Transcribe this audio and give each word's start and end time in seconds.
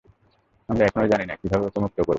আমরা 0.69 0.83
এখনও 0.85 1.07
জানি 1.07 1.25
না 1.25 1.35
কীভাবে 1.35 1.63
ওকে 1.65 1.79
মুক্ত 1.79 1.97
করব। 1.99 2.09